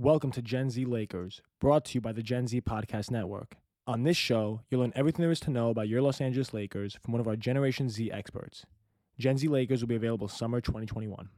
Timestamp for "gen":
0.40-0.70, 2.22-2.46, 9.18-9.36